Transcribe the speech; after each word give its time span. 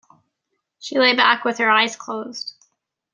She 0.79 0.97
lay 0.97 1.15
back 1.15 1.45
with 1.45 1.59
her 1.59 1.69
eyes 1.69 1.95
closed. 1.95 2.55